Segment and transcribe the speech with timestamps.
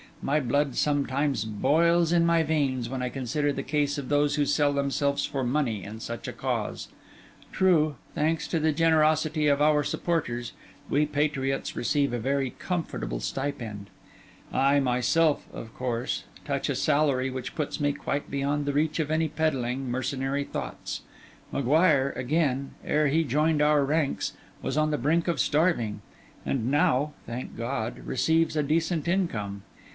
[0.23, 4.45] My blood sometimes boils in my veins, when I consider the case of those who
[4.45, 6.89] sell themselves for money in such a cause.
[7.51, 10.53] True, thanks to the generosity of our supporters,
[10.89, 13.89] we patriots receive a very comfortable stipend;
[14.53, 19.09] I myself, of course, touch a salary which puts me quite beyond the reach of
[19.09, 21.01] any peddling, mercenary thoughts;
[21.51, 24.33] M'Guire, again, ere he joined our ranks,
[24.63, 26.01] was on the brink of starving,
[26.45, 27.99] and now, thank God!
[28.05, 29.61] receives a decent income.